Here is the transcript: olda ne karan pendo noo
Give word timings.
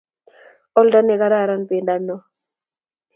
olda 0.79 0.99
ne 1.03 1.15
karan 1.21 1.61
pendo 1.69 1.95
noo 2.07 2.21